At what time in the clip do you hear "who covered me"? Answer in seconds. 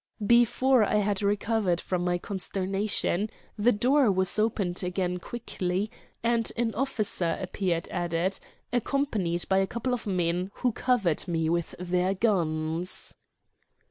10.55-11.49